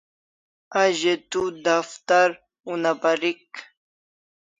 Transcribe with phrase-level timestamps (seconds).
[0.81, 2.29] A ze tu daftar
[2.73, 3.51] una parik